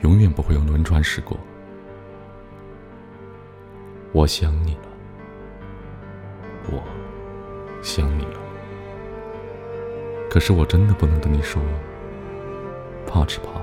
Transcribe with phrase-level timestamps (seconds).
[0.00, 1.38] 永远不会有轮船驶过。
[4.12, 4.88] 我想你了，
[6.70, 6.82] 我
[7.82, 8.38] 想你了，
[10.30, 11.60] 可是我真的不能跟你说，
[13.06, 13.60] 怕只怕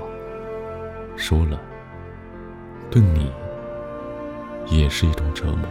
[1.16, 1.60] 说了，
[2.90, 3.32] 对你
[4.66, 5.68] 也是一种折磨。